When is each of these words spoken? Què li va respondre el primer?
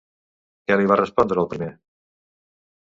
Què 0.71 0.77
li 0.79 0.89
va 0.93 0.99
respondre 1.03 1.45
el 1.45 1.51
primer? 1.55 1.71